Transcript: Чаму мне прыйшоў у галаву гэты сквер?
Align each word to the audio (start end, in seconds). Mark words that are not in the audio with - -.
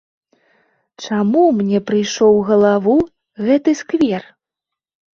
Чаму 1.07 1.43
мне 1.59 1.83
прыйшоў 1.91 2.33
у 2.41 2.41
галаву 2.51 2.99
гэты 3.47 3.79
сквер? 3.87 4.23